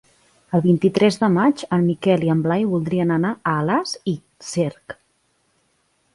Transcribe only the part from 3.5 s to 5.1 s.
Alàs i Cerc.